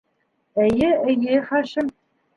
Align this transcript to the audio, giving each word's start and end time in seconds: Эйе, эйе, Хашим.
Эйе, 0.63 0.89
эйе, 1.11 1.35
Хашим. 1.51 1.87